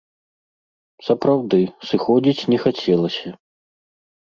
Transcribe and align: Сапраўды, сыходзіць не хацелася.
Сапраўды, 1.07 1.59
сыходзіць 1.91 2.47
не 2.55 2.61
хацелася. 2.67 3.29